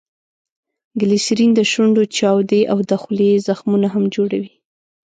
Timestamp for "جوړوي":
4.15-4.51